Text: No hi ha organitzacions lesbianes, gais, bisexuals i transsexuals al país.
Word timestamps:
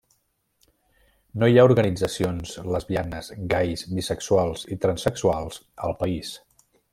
No 1.43 1.49
hi 1.51 1.59
ha 1.61 1.65
organitzacions 1.67 2.53
lesbianes, 2.75 3.29
gais, 3.53 3.85
bisexuals 3.99 4.65
i 4.77 4.79
transsexuals 4.87 5.61
al 5.89 5.95
país. 6.03 6.35